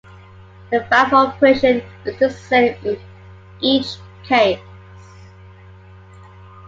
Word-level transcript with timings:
The 0.71 0.79
valve 0.89 1.13
operation 1.13 1.83
is 2.05 2.17
the 2.17 2.31
same 2.31 2.75
in 2.83 2.99
each 3.59 3.97
case. 4.23 4.57